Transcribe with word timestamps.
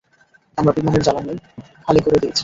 আমরা 0.57 0.71
বিমানের 0.77 1.03
জ্বালানি 1.03 1.33
খালি 1.85 1.99
করে 2.05 2.17
দিয়েছি। 2.21 2.39